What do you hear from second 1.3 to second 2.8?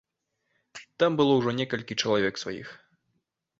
ўжо некалькі чалавек сваіх.